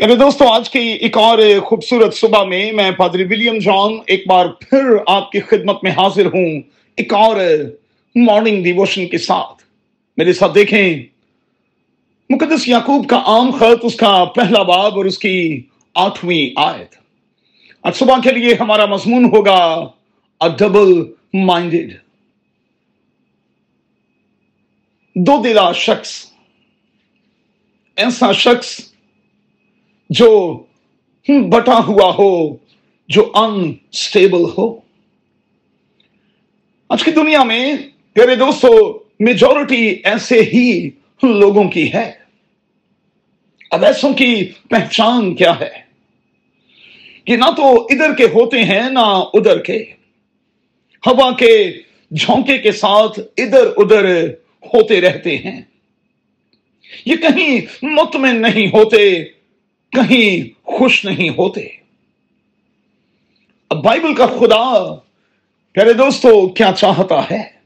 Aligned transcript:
یعنی 0.00 0.14
دوستو، 0.16 0.48
آج 0.48 0.70
کی 0.70 0.78
ایک 0.78 1.16
اور 1.16 1.38
خوبصورت 1.64 2.14
صبح 2.14 2.44
میں 2.44 2.72
میں 2.72 2.90
پادری 2.90 3.24
ولیم 3.24 3.58
جان 3.58 3.92
ایک 4.06 4.26
بار 4.26 4.46
پھر 4.46 4.84
آپ 5.06 5.32
کی 5.32 5.40
خدمت 5.40 5.84
میں 5.84 5.90
حاضر 5.90 6.26
ہوں۔ 6.26 6.60
ایک 6.96 7.14
اور 7.14 7.36
مارننگ 8.16 8.62
ڈیووشن 8.62 9.06
کے 9.06 9.18
ساتھ۔ 9.18 9.62
میرے 10.16 10.32
ساتھ 10.32 10.54
دیکھیں۔ 10.54 11.02
مقدس 12.30 12.68
یعقوب 12.68 13.08
کا 13.08 13.22
عام 13.26 13.50
خط، 13.50 13.80
اس 13.82 13.96
کا 13.96 14.24
پہلا 14.24 14.62
باب 14.62 14.96
اور 14.96 15.04
اس 15.04 15.18
کی 15.18 15.62
آٹھویں 15.94 16.50
آیت۔ 16.56 16.94
آج 17.82 17.96
صبح 17.96 18.16
کے 18.24 18.32
لیے 18.32 18.54
ہمارا 18.54 18.86
مضمون 18.86 19.24
ہوگا 19.24 19.88
ڈبل 20.58 21.12
مائنڈیڈ 21.34 21.98
دو 25.14 25.42
دلا 25.42 25.72
شخص، 25.72 26.26
ایسا 27.96 28.32
شخص 28.32 28.89
جو 30.10 30.62
بٹا 31.28 31.78
ہوا 31.78 32.14
ہو، 32.18 32.56
جو 33.08 33.32
انسٹیبل 33.34 34.40
ہو۔ 34.58 34.80
آج 36.88 37.04
کی 37.04 37.10
دنیا 37.10 37.42
میں 37.42 37.74
پیارے 38.12 38.34
دوستو 38.34 39.02
میجورٹی 39.20 39.88
ایسے 40.04 40.40
ہی 40.40 40.90
لوگوں 41.22 41.68
کی 41.68 41.92
ہے۔ 41.92 42.12
اب 43.70 43.84
ایسوں 43.84 44.12
کی 44.12 44.52
پہچان 44.70 45.34
کیا 45.34 45.60
ہے؟ 45.60 45.70
کہ 47.24 47.36
نہ 47.36 47.50
تو 47.56 47.84
ادھر 47.84 48.14
کے 48.14 48.24
ہوتے 48.24 48.64
ہیں، 48.64 48.90
نہ 48.90 49.24
ادھر 49.34 49.58
کے۔ 49.58 49.84
ہوا 51.06 51.30
کے 51.30 51.72
جھونکے 52.10 52.58
کے 52.58 52.72
ساتھ 52.72 53.20
ادھر 53.36 53.66
ادھر 53.76 54.28
ہوتے 54.74 55.00
رہتے 55.00 55.38
ہیں۔ 55.38 55.60
یہ 57.04 57.16
کہیں 57.16 57.60
مطمئن 57.82 58.42
نہیں 58.42 58.66
ہوتے۔ 58.66 59.24
کہیں 59.92 60.66
خوش 60.66 61.04
نہیں 61.04 61.28
ہوتے۔ 61.28 61.68
اب 63.70 63.84
بائبل 63.84 64.14
کا 64.14 64.26
خدا 64.26 64.94
پیارے 65.72 65.92
دوستو 65.92 66.48
کیا 66.48 66.72
چاہتا 66.78 67.30
ہے؟ 67.30 67.60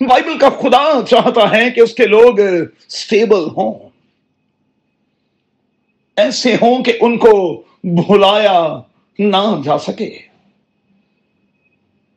بائبل 0.00 0.38
کا 0.38 0.48
خدا 0.50 1.00
چاہتا 1.10 1.56
ہے 1.56 1.70
کہ 1.70 1.80
اس 1.80 1.94
کے 1.94 2.06
لوگ 2.06 2.34
سٹیبل 2.88 3.44
ہوں۔ 3.56 3.88
ایسے 6.16 6.54
ہوں 6.54 6.84
کہ 6.84 6.92
ان 7.00 7.18
کو 7.18 7.62
بھلایا 7.84 8.80
نہ 9.18 9.60
جا 9.64 9.78
سکے۔ 9.78 10.18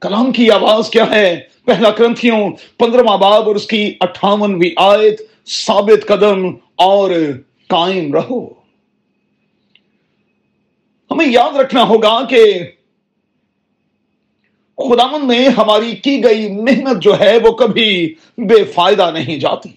کلام 0.01 0.31
کی 0.31 0.51
آواز 0.51 0.89
کیا 0.89 1.05
ہے؟ 1.09 1.41
پہلا 1.65 1.89
کرنتھیوں 1.89 2.49
پندرہ 2.77 3.01
باب 3.01 3.23
اور 3.23 3.55
اس 3.55 3.67
کی 3.67 3.93
اٹھاونویں 3.99 4.69
آیت، 4.77 5.21
ثابت 5.47 6.07
قدم 6.07 6.55
اور 6.75 7.11
قائم 7.67 8.13
رہو۔ 8.13 8.62
ہمیں 11.13 11.27
یاد 11.27 11.55
رکھنا 11.55 11.83
ہوگا 11.83 12.25
کہ 12.25 12.43
خداون 14.77 15.27
میں 15.27 15.49
ہماری 15.49 15.95
کی 15.95 16.23
گئی 16.23 16.51
محنت 16.51 17.01
جو 17.01 17.19
ہے 17.19 17.37
وہ 17.43 17.51
کبھی 17.51 18.15
بے 18.37 18.63
فائدہ 18.63 19.11
نہیں 19.13 19.39
جاتی۔ 19.39 19.69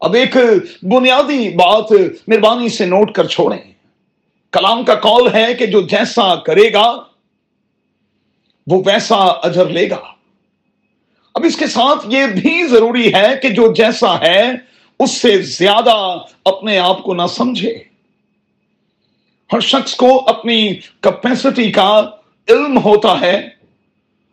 اب 0.00 0.14
ایک 0.14 0.36
بنیادی 0.82 1.48
بات 1.48 1.92
مہربانی 2.28 2.68
سے 2.68 2.86
نوٹ 2.86 3.12
کر 3.12 3.26
چھوڑیں۔ 3.26 3.72
کلام 4.52 4.84
کا 4.84 4.94
کال 4.94 5.34
ہے 5.34 5.54
کہ 5.54 5.66
جو 5.66 5.80
جیسا 5.80 6.34
کرے 6.34 6.72
گا، 6.72 7.02
وہ 8.66 8.82
ویسا 8.86 9.16
اجر 9.16 9.68
لے 9.68 9.90
گا۔ 9.90 10.00
اب 11.34 11.44
اس 11.44 11.56
کے 11.56 11.66
ساتھ 11.66 12.06
یہ 12.08 12.26
بھی 12.26 12.66
ضروری 12.66 13.14
ہے 13.14 13.28
کہ 13.42 13.48
جو 13.48 13.72
جیسا 13.72 14.20
ہے، 14.20 14.52
اس 14.98 15.10
سے 15.10 15.42
زیادہ 15.42 16.16
اپنے 16.44 16.78
آپ 16.78 17.02
کو 17.02 17.14
نہ 17.14 17.26
سمجھے۔ 17.28 17.89
ہر 19.52 19.60
شخص 19.60 19.94
کو 19.94 20.24
اپنی 20.26 20.74
کیپیسٹی 21.00 21.72
کا 21.72 22.02
علم 22.48 22.78
ہوتا 22.78 23.20
ہے، 23.20 23.48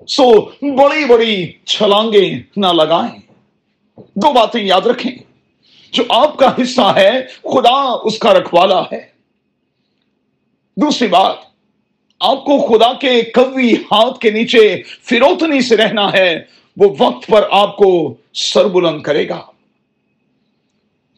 سو 0.07 0.45
بڑی 0.75 1.05
بڑی 1.05 1.51
چھلانگیں 1.65 2.39
نہ 2.57 2.67
لگائیں۔ 2.67 3.19
دو 4.15 4.33
باتیں 4.33 4.63
یاد 4.63 4.81
رکھیں، 4.81 5.11
جو 5.91 6.03
آپ 6.09 6.37
کا 6.37 6.53
حصہ 6.61 6.93
ہے، 6.95 7.11
خدا 7.43 7.97
اس 8.03 8.19
کا 8.19 8.33
رکھوالا 8.33 8.81
ہے۔ 8.81 9.05
دوسری 10.77 11.07
بات، 11.07 11.35
آپ 12.19 12.45
کو 12.45 12.59
خدا 12.67 12.93
کے 12.93 13.21
قوی 13.21 13.73
ہاتھ 13.73 14.19
کے 14.19 14.31
نیچے 14.31 14.81
فروتنی 15.01 15.61
سے 15.61 15.77
رہنا 15.77 16.13
ہے، 16.13 16.41
وہ 16.77 16.95
وقت 16.99 17.27
پر 17.27 17.47
آپ 17.51 17.77
کو 17.77 18.13
سر 18.33 18.65
بلند 18.65 19.01
کرے 19.01 19.29
گا۔ 19.29 19.41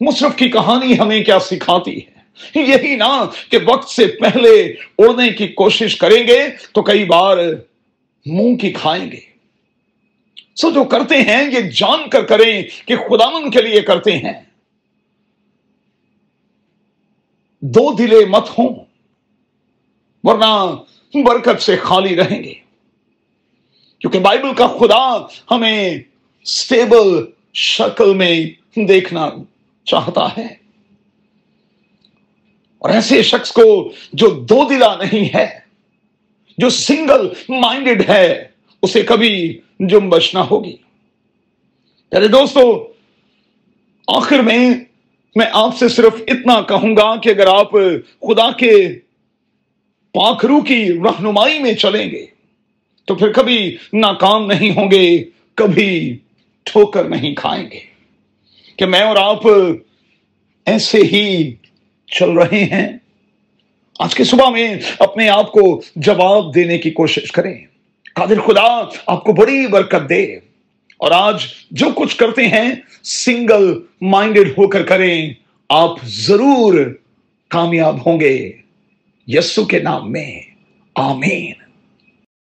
مصرف 0.00 0.36
کی 0.36 0.48
کہانی 0.48 0.98
ہمیں 0.98 1.24
کیا 1.24 1.38
سکھاتی 1.38 1.96
ہے؟ 1.96 2.09
یہی 2.54 2.96
نہ 2.96 3.30
کہ 3.50 3.58
وقت 3.64 3.88
سے 3.88 4.06
پہلے 4.06 4.74
اڑنے 4.98 5.28
کی 5.28 5.48
کوشش 5.48 5.96
کریں 5.96 6.28
گے 6.28 6.38
تو 6.72 6.82
کئی 6.82 7.04
بار 7.04 7.36
منہ 8.26 8.56
کی 8.56 8.72
کھائیں 8.72 9.10
گے۔ 9.10 9.20
سو 10.56 10.70
جو 10.70 10.84
کرتے 10.84 11.16
ہیں 11.16 11.44
یہ 11.52 11.60
جان 11.60 12.08
کر 12.10 12.24
کریں 12.24 12.62
کہ 12.86 12.96
خدامن 12.96 13.50
کے 13.50 13.62
لیے 13.62 13.80
کرتے 13.80 14.16
ہیں۔ 14.16 14.42
دو 17.60 17.92
دلے 17.92 18.24
مت 18.26 18.50
ہوں، 18.50 18.84
ورنہ 20.22 20.76
برکت 21.14 21.62
سے 21.62 21.76
خالی 21.76 22.16
رہیں 22.16 22.42
گے۔ 22.42 22.54
کیونکہ 23.98 24.18
بائبل 24.18 24.54
کا 24.54 24.66
خدا 24.66 25.26
ہمیں 25.50 25.98
سٹیبل 26.44 27.24
شکل 27.54 28.14
میں 28.14 28.46
دیکھنا 28.88 29.30
چاہتا 29.84 30.28
ہے۔ 30.38 30.69
اور 32.80 32.90
ایسے 32.90 33.22
شخص 33.22 33.52
کو 33.52 33.92
جو 34.12 34.26
دو 34.28 34.68
دلا 34.70 34.96
نہیں 34.96 35.36
ہے، 35.36 35.58
جو 36.58 36.70
سنگل 36.70 37.28
مائنڈڈ 37.48 38.10
ہے، 38.10 38.48
اسے 38.82 39.02
کبھی 39.02 39.60
جمبش 39.80 40.34
نہ 40.34 40.38
ہوگی۔ 40.38 40.76
پہلے 42.10 42.28
دوستو، 42.28 42.92
آخر 44.06 44.38
میں 44.38 44.70
میں 45.36 45.46
آپ 45.52 45.76
سے 45.76 45.88
صرف 45.88 46.22
اتنا 46.26 46.60
کہوں 46.60 46.96
گا 46.96 47.16
کہ 47.16 47.28
اگر 47.28 47.46
آپ 47.46 47.72
خدا 48.20 48.52
کے 48.52 48.98
پاکرو 50.12 50.60
کی 50.60 50.92
رہنمائی 50.92 51.58
میں 51.58 51.74
چلیں 51.74 52.10
گے، 52.10 52.26
تو 53.04 53.14
پھر 53.14 53.32
کبھی 53.32 53.76
ناکام 53.92 54.46
نہیں 54.46 54.70
ہوں 54.70 54.90
گے، 54.90 55.24
کبھی 55.54 56.18
ٹھوکر 56.62 57.04
نہیں 57.04 57.34
کھائیں 57.34 57.70
گے۔ 57.70 57.80
کہ 58.76 58.86
میں 58.86 59.00
اور 59.00 59.16
آپ 59.16 59.46
ایسے 60.66 60.98
ہی 60.98 61.52
چل 62.10 62.30
رہے 62.30 62.64
ہیں۔ 62.64 62.88
آج 63.98 64.14
کے 64.14 64.24
صبح 64.24 64.48
میں 64.50 64.74
اپنے 64.98 65.28
آپ 65.28 65.52
کو 65.52 65.82
جواب 65.96 66.54
دینے 66.54 66.78
کی 66.78 66.90
کوشش 66.90 67.32
کریں۔ 67.32 67.66
قادر 68.14 68.40
خدا، 68.40 68.84
آپ 69.06 69.24
کو 69.24 69.32
بڑی 69.32 69.66
برکت 69.66 70.08
دے۔ 70.08 70.24
اور 70.96 71.10
آج 71.10 71.42
جو 71.70 71.86
کچھ 71.96 72.16
کرتے 72.16 72.48
ہیں 72.48 72.70
سنگل 73.02 73.80
مائنڈڈ 74.00 74.48
ہو 74.58 74.68
کر 74.68 74.82
کریں۔ 74.82 75.34
آپ 75.68 75.90
ضرور 76.04 76.98
کامیاب 77.48 78.06
ہوں 78.06 78.20
گے۔ 78.20 78.52
یسو 79.26 79.64
کے 79.64 79.78
نام 79.78 80.12
میں۔ 80.12 80.40
آمین۔ 80.94 81.59